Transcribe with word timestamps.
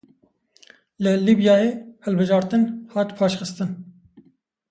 Li 1.03 1.11
Lîbyayê 1.25 1.71
hilbijartin 2.05 2.63
hat 2.93 3.09
paşxistin. 3.17 3.69